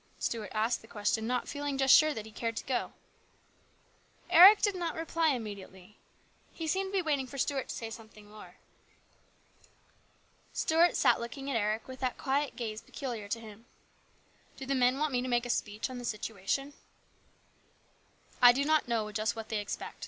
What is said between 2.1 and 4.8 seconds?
that he cared to go. Eric did